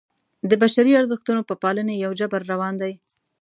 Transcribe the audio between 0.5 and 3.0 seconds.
بشري ارزښتونو په پالنې یو جبر روان دی.